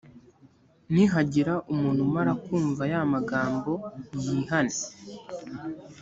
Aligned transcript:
nihagira 0.93 1.53
umuntu 1.73 1.99
umara 2.07 2.33
kumva 2.45 2.83
ya 2.91 3.01
magambo, 3.13 3.71
yihane, 4.23 4.75